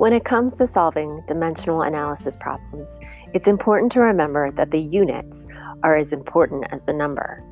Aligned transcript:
When 0.00 0.14
it 0.14 0.24
comes 0.24 0.54
to 0.54 0.66
solving 0.66 1.22
dimensional 1.26 1.82
analysis 1.82 2.34
problems, 2.34 2.98
it's 3.34 3.46
important 3.46 3.92
to 3.92 4.00
remember 4.00 4.50
that 4.52 4.70
the 4.70 4.80
units 4.80 5.46
are 5.82 5.94
as 5.94 6.14
important 6.14 6.64
as 6.70 6.84
the 6.84 6.94
number. 6.94 7.44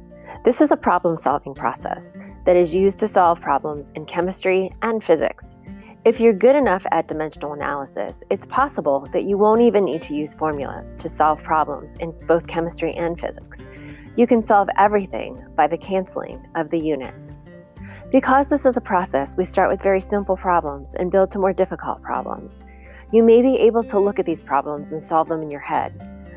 This 0.46 0.62
is 0.62 0.70
a 0.70 0.76
problem 0.76 1.18
solving 1.18 1.52
process 1.52 2.16
that 2.46 2.56
is 2.56 2.74
used 2.74 2.98
to 3.00 3.06
solve 3.06 3.38
problems 3.38 3.92
in 3.96 4.06
chemistry 4.06 4.74
and 4.80 5.04
physics. 5.04 5.58
If 6.06 6.20
you're 6.20 6.32
good 6.32 6.56
enough 6.56 6.86
at 6.90 7.06
dimensional 7.06 7.52
analysis, 7.52 8.24
it's 8.30 8.46
possible 8.46 9.06
that 9.12 9.24
you 9.24 9.36
won't 9.36 9.60
even 9.60 9.84
need 9.84 10.00
to 10.04 10.14
use 10.14 10.32
formulas 10.32 10.96
to 10.96 11.08
solve 11.10 11.42
problems 11.42 11.96
in 11.96 12.14
both 12.26 12.46
chemistry 12.46 12.94
and 12.94 13.20
physics. 13.20 13.68
You 14.16 14.26
can 14.26 14.40
solve 14.40 14.70
everything 14.78 15.44
by 15.54 15.66
the 15.66 15.76
canceling 15.76 16.42
of 16.54 16.70
the 16.70 16.80
units. 16.80 17.42
Because 18.10 18.48
this 18.48 18.64
is 18.64 18.78
a 18.78 18.80
process, 18.80 19.36
we 19.36 19.44
start 19.44 19.70
with 19.70 19.82
very 19.82 20.00
simple 20.00 20.34
problems 20.34 20.94
and 20.94 21.10
build 21.10 21.30
to 21.32 21.38
more 21.38 21.52
difficult 21.52 22.00
problems. 22.00 22.64
You 23.12 23.22
may 23.22 23.42
be 23.42 23.56
able 23.56 23.82
to 23.82 23.98
look 23.98 24.18
at 24.18 24.24
these 24.24 24.42
problems 24.42 24.92
and 24.92 25.02
solve 25.02 25.28
them 25.28 25.42
in 25.42 25.50
your 25.50 25.60
head, 25.60 25.92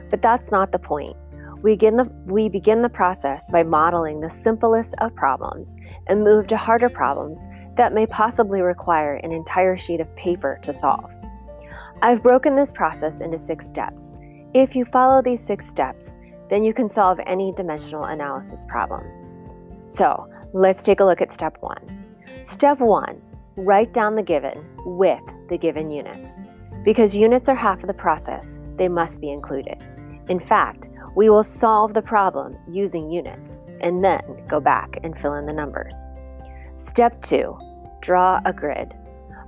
but 0.10 0.22
that's 0.22 0.52
not 0.52 0.74
the 0.74 0.80
point. 0.80 1.16
We 1.62 1.72
begin 1.76 1.96
the, 1.96 2.12
we 2.26 2.50
begin 2.50 2.82
the 2.82 2.90
process 2.90 3.46
by 3.50 3.64
modeling 3.64 4.20
the 4.20 4.30
simplest 4.30 4.96
of 4.98 5.16
problems 5.16 5.70
and 6.08 6.26
move 6.26 6.48
to 6.48 6.58
harder 6.58 6.90
problems 6.90 7.38
that 7.78 7.94
may 7.94 8.06
possibly 8.06 8.60
require 8.60 9.16
an 9.16 9.32
entire 9.32 9.78
sheet 9.78 10.02
of 10.02 10.14
paper 10.18 10.60
to 10.64 10.74
solve. 10.74 11.10
I've 12.02 12.22
broken 12.22 12.54
this 12.54 12.74
process 12.74 13.22
into 13.22 13.38
six 13.38 13.66
steps. 13.70 14.18
If 14.54 14.76
you 14.76 14.84
follow 14.84 15.22
these 15.22 15.42
six 15.42 15.70
steps, 15.70 16.20
then 16.50 16.66
you 16.66 16.74
can 16.74 16.90
solve 16.90 17.22
any 17.26 17.54
dimensional 17.54 18.04
analysis 18.04 18.66
problem. 18.68 19.06
So, 19.86 20.28
Let's 20.54 20.84
take 20.84 21.00
a 21.00 21.06
look 21.06 21.22
at 21.22 21.32
step 21.32 21.56
one. 21.62 22.06
Step 22.46 22.80
one 22.80 23.22
write 23.56 23.94
down 23.94 24.16
the 24.16 24.24
given 24.24 24.66
with 24.86 25.22
the 25.48 25.58
given 25.58 25.90
units. 25.90 26.34
Because 26.84 27.16
units 27.16 27.48
are 27.48 27.56
half 27.56 27.82
of 27.82 27.88
the 27.88 27.94
process, 27.94 28.60
they 28.76 28.90
must 28.90 29.22
be 29.22 29.32
included. 29.32 29.78
In 30.28 30.42
fact, 30.42 30.90
we 31.16 31.30
will 31.30 31.44
solve 31.44 31.94
the 31.94 32.02
problem 32.02 32.58
using 32.68 33.10
units 33.10 33.62
and 33.80 34.04
then 34.04 34.22
go 34.50 34.60
back 34.60 35.00
and 35.04 35.18
fill 35.18 35.36
in 35.36 35.46
the 35.46 35.54
numbers. 35.54 35.96
Step 36.76 37.22
two 37.22 37.58
draw 38.02 38.42
a 38.44 38.52
grid. 38.52 38.94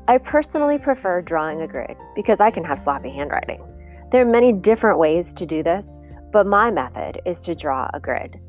I 0.08 0.19
personally 0.19 0.77
prefer 0.77 1.21
drawing 1.21 1.63
a 1.63 1.67
grid 1.67 1.97
because 2.15 2.39
I 2.39 2.49
can 2.49 2.63
have 2.63 2.80
sloppy 2.80 3.09
handwriting. 3.09 3.61
There 4.09 4.21
are 4.21 4.31
many 4.31 4.53
different 4.53 4.99
ways 4.99 5.33
to 5.33 5.45
do 5.45 5.63
this, 5.63 5.99
but 6.31 6.47
my 6.47 6.71
method 6.71 7.19
is 7.25 7.39
to 7.43 7.55
draw 7.55 7.89
a 7.93 7.99
grid. 7.99 8.39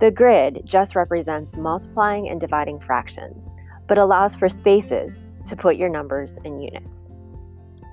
The 0.00 0.10
grid 0.10 0.62
just 0.64 0.96
represents 0.96 1.56
multiplying 1.56 2.30
and 2.30 2.40
dividing 2.40 2.80
fractions, 2.80 3.54
but 3.86 3.98
allows 3.98 4.34
for 4.34 4.48
spaces 4.48 5.26
to 5.44 5.54
put 5.54 5.76
your 5.76 5.90
numbers 5.90 6.38
in 6.46 6.58
units. 6.58 7.10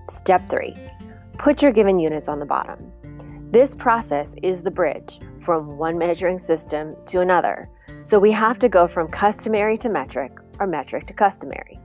Step 0.09 0.49
3. 0.49 0.73
Put 1.37 1.61
your 1.61 1.73
given 1.73 1.99
units 1.99 2.29
on 2.29 2.39
the 2.39 2.45
bottom. 2.45 2.93
This 3.51 3.75
process 3.75 4.31
is 4.41 4.63
the 4.63 4.71
bridge 4.71 5.19
from 5.41 5.77
one 5.77 5.97
measuring 5.97 6.39
system 6.39 6.95
to 7.07 7.19
another, 7.19 7.69
so 8.01 8.19
we 8.19 8.31
have 8.31 8.57
to 8.59 8.69
go 8.69 8.87
from 8.87 9.09
customary 9.09 9.77
to 9.79 9.89
metric 9.89 10.31
or 10.61 10.67
metric 10.67 11.07
to 11.07 11.13
customary. 11.13 11.77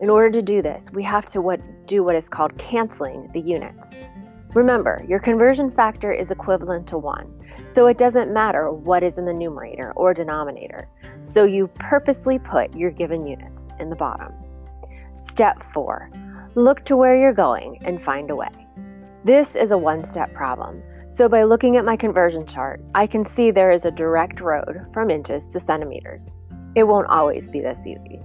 In 0.00 0.08
order 0.08 0.30
to 0.30 0.42
do 0.42 0.62
this, 0.62 0.84
we 0.92 1.02
have 1.02 1.26
to 1.26 1.40
what, 1.40 1.60
do 1.86 2.04
what 2.04 2.14
is 2.14 2.28
called 2.28 2.56
canceling 2.58 3.28
the 3.32 3.40
units. 3.40 3.96
Remember, 4.54 5.04
your 5.08 5.18
conversion 5.18 5.70
factor 5.72 6.12
is 6.12 6.30
equivalent 6.30 6.86
to 6.86 6.98
1, 6.98 7.72
so 7.74 7.88
it 7.88 7.98
doesn't 7.98 8.32
matter 8.32 8.70
what 8.70 9.02
is 9.02 9.18
in 9.18 9.24
the 9.24 9.32
numerator 9.32 9.92
or 9.96 10.14
denominator. 10.14 10.88
So 11.20 11.44
you 11.44 11.66
purposely 11.66 12.38
put 12.38 12.74
your 12.76 12.92
given 12.92 13.26
units 13.26 13.66
in 13.80 13.90
the 13.90 13.96
bottom. 13.96 14.32
Step 15.16 15.64
4. 15.72 16.08
Look 16.54 16.84
to 16.84 16.96
where 16.96 17.18
you're 17.18 17.32
going 17.32 17.78
and 17.84 18.00
find 18.00 18.30
a 18.30 18.36
way. 18.36 18.66
This 19.24 19.56
is 19.56 19.72
a 19.72 19.78
one-step 19.78 20.32
problem. 20.34 20.82
So 21.08 21.28
by 21.28 21.42
looking 21.42 21.76
at 21.76 21.84
my 21.84 21.96
conversion 21.96 22.46
chart, 22.46 22.80
I 22.94 23.08
can 23.08 23.24
see 23.24 23.50
there 23.50 23.72
is 23.72 23.84
a 23.84 23.90
direct 23.90 24.40
road 24.40 24.86
from 24.92 25.10
inches 25.10 25.52
to 25.52 25.58
centimeters. 25.58 26.36
It 26.76 26.84
won't 26.84 27.08
always 27.08 27.50
be 27.50 27.60
this 27.60 27.86
easy. 27.86 28.20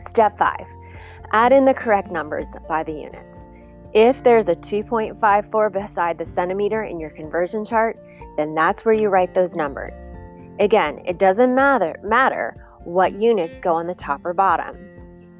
Step 0.00 0.38
5. 0.38 0.60
Add 1.32 1.52
in 1.52 1.64
the 1.64 1.74
correct 1.74 2.12
numbers 2.12 2.46
by 2.68 2.84
the 2.84 2.92
units. 2.92 3.33
If 3.94 4.24
there's 4.24 4.48
a 4.48 4.56
2.54 4.56 5.72
beside 5.72 6.18
the 6.18 6.26
centimeter 6.26 6.82
in 6.82 6.98
your 6.98 7.10
conversion 7.10 7.64
chart, 7.64 7.96
then 8.36 8.52
that's 8.52 8.84
where 8.84 8.96
you 8.96 9.08
write 9.08 9.34
those 9.34 9.54
numbers. 9.54 10.10
Again, 10.58 11.00
it 11.06 11.18
doesn't 11.18 11.54
matter, 11.54 11.94
matter 12.02 12.56
what 12.82 13.12
units 13.12 13.60
go 13.60 13.72
on 13.72 13.86
the 13.86 13.94
top 13.94 14.24
or 14.24 14.34
bottom. 14.34 14.76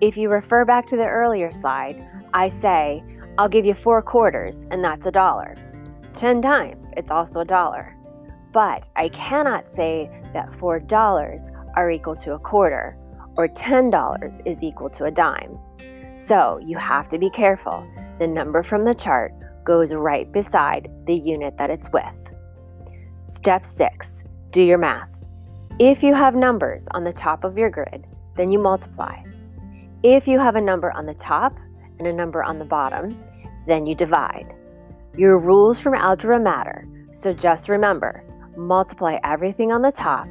If 0.00 0.16
you 0.16 0.28
refer 0.28 0.64
back 0.64 0.86
to 0.86 0.96
the 0.96 1.04
earlier 1.04 1.50
slide, 1.50 2.08
I 2.32 2.48
say, 2.48 3.02
I'll 3.38 3.48
give 3.48 3.64
you 3.64 3.74
four 3.74 4.00
quarters, 4.02 4.66
and 4.70 4.84
that's 4.84 5.06
a 5.06 5.10
dollar. 5.10 5.56
10 6.14 6.40
times, 6.40 6.84
it's 6.96 7.10
also 7.10 7.40
a 7.40 7.44
dollar. 7.44 7.96
But 8.52 8.88
I 8.94 9.08
cannot 9.08 9.64
say 9.74 10.08
that 10.32 10.52
$4 10.52 11.50
are 11.74 11.90
equal 11.90 12.14
to 12.14 12.34
a 12.34 12.38
quarter 12.38 12.96
or 13.36 13.48
$10 13.48 14.46
is 14.46 14.62
equal 14.62 14.90
to 14.90 15.06
a 15.06 15.10
dime. 15.10 15.58
So 16.14 16.60
you 16.64 16.78
have 16.78 17.08
to 17.08 17.18
be 17.18 17.30
careful 17.30 17.84
the 18.18 18.26
number 18.26 18.62
from 18.62 18.84
the 18.84 18.94
chart 18.94 19.32
goes 19.64 19.92
right 19.92 20.30
beside 20.32 20.90
the 21.06 21.14
unit 21.14 21.56
that 21.58 21.70
it's 21.70 21.90
with. 21.92 22.04
Step 23.32 23.64
6. 23.64 24.24
Do 24.50 24.62
your 24.62 24.78
math. 24.78 25.10
If 25.78 26.02
you 26.02 26.14
have 26.14 26.34
numbers 26.34 26.86
on 26.92 27.02
the 27.02 27.12
top 27.12 27.44
of 27.44 27.58
your 27.58 27.70
grid, 27.70 28.06
then 28.36 28.50
you 28.50 28.58
multiply. 28.58 29.22
If 30.02 30.28
you 30.28 30.38
have 30.38 30.56
a 30.56 30.60
number 30.60 30.92
on 30.92 31.06
the 31.06 31.14
top 31.14 31.56
and 31.98 32.06
a 32.06 32.12
number 32.12 32.42
on 32.42 32.58
the 32.58 32.64
bottom, 32.64 33.18
then 33.66 33.86
you 33.86 33.94
divide. 33.94 34.54
Your 35.16 35.38
rules 35.38 35.78
from 35.78 35.94
algebra 35.94 36.38
matter, 36.38 36.86
so 37.12 37.32
just 37.32 37.68
remember 37.68 38.24
multiply 38.56 39.18
everything 39.24 39.72
on 39.72 39.82
the 39.82 39.90
top 39.90 40.28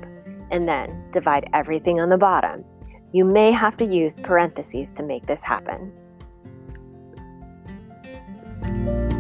and 0.52 0.68
then 0.68 1.04
divide 1.12 1.50
everything 1.54 2.00
on 2.00 2.10
the 2.10 2.18
bottom. 2.18 2.64
You 3.12 3.26
may 3.26 3.52
have 3.52 3.78
to 3.78 3.86
use 3.86 4.14
parentheses 4.14 4.90
to 4.92 5.04
make 5.04 5.26
this 5.26 5.44
happen. 5.44 5.92
Thank 8.64 8.78
you. 8.88 9.13